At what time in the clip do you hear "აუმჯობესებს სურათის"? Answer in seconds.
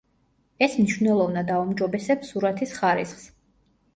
1.57-2.75